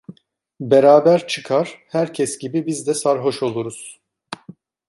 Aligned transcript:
Beraber 0.59 1.27
çıkar, 1.27 1.83
herkes 1.89 2.37
gibi 2.37 2.65
biz 2.67 2.87
de 2.87 2.93
sarhoş 2.93 3.43
oluruz. 3.43 3.99